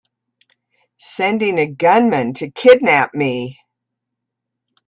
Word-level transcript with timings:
Sending 0.97 1.59
a 1.59 1.67
gunman 1.67 2.33
to 2.33 2.49
kidnap 2.49 3.13
me! 3.13 3.59